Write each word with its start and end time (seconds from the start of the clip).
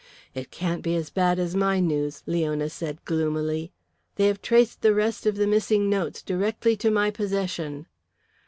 "It 0.33 0.49
can't 0.49 0.81
be 0.81 0.95
as 0.95 1.11
bad 1.11 1.37
as 1.37 1.55
my 1.55 1.79
news," 1.79 2.23
Leona 2.25 2.69
said, 2.71 3.05
gloomily. 3.05 3.71
"They 4.15 4.25
have 4.25 4.41
traced 4.41 4.81
the 4.81 4.95
rest 4.95 5.27
of 5.27 5.35
the 5.35 5.45
missing 5.45 5.91
notes 5.91 6.23
directly 6.23 6.75
to 6.77 6.89
my 6.89 7.11
possession." 7.11 7.85